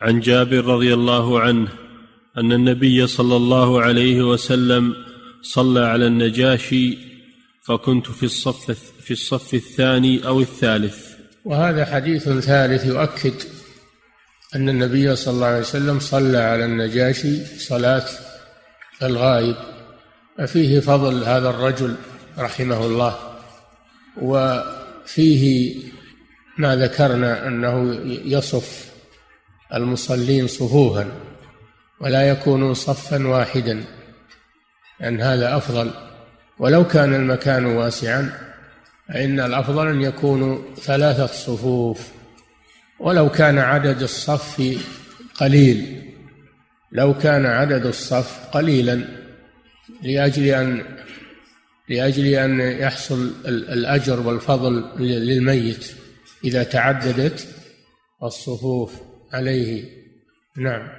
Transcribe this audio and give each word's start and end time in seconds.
عن 0.00 0.20
جابر 0.20 0.64
رضي 0.64 0.94
الله 0.94 1.40
عنه 1.40 1.68
أن 2.38 2.52
النبي 2.52 3.06
صلى 3.06 3.36
الله 3.36 3.82
عليه 3.82 4.22
وسلم 4.22 4.94
صلى 5.42 5.80
على 5.80 6.06
النجاشي 6.06 6.98
فكنت 7.62 8.06
في 8.06 8.22
الصف 8.22 8.70
في 9.00 9.10
الصف 9.10 9.54
الثاني 9.54 10.26
أو 10.26 10.40
الثالث. 10.40 11.10
وهذا 11.44 11.84
حديث 11.84 12.28
ثالث 12.28 12.86
يؤكد 12.86 13.34
أن 14.56 14.68
النبي 14.68 15.16
صلى 15.16 15.34
الله 15.34 15.46
عليه 15.46 15.60
وسلم 15.60 15.98
صلى 15.98 16.38
على 16.38 16.64
النجاشي 16.64 17.44
صلاة 17.58 18.04
الغائب. 19.02 19.56
ففيه 20.38 20.80
فضل 20.80 21.24
هذا 21.24 21.50
الرجل 21.50 21.94
رحمه 22.38 22.86
الله 22.86 23.18
وفيه 24.22 25.74
ما 26.58 26.76
ذكرنا 26.76 27.46
أنه 27.46 28.00
يصف 28.24 28.89
المصلين 29.74 30.46
صفوفا 30.46 31.12
ولا 32.00 32.28
يكونوا 32.28 32.74
صفا 32.74 33.26
واحدا 33.28 33.84
لأن 35.00 35.20
هذا 35.20 35.56
أفضل. 35.56 35.90
ولو 36.58 36.86
كان 36.86 37.14
المكان 37.14 37.66
واسعا 37.66 38.32
فإن 39.08 39.40
الأفضل 39.40 39.88
أن 39.88 40.02
يكونوا 40.02 40.58
ثلاثة 40.76 41.26
صفوف. 41.26 42.08
ولو 43.00 43.28
كان 43.28 43.58
عدد 43.58 44.02
الصف 44.02 44.78
قليل 45.34 46.02
لو 46.92 47.18
كان 47.18 47.46
عدد 47.46 47.86
الصف 47.86 48.48
قليلا 48.52 49.04
لأجل 50.02 50.46
أن 50.46 50.84
لأجل 51.88 52.26
أن 52.26 52.60
يحصل 52.60 53.32
الأجر 53.46 54.20
والفضل 54.20 54.84
للميت 54.98 55.92
إذا 56.44 56.62
تعددت 56.62 57.48
الصفوف. 58.22 58.92
عليه. 59.32 59.84
نعم. 60.56 60.90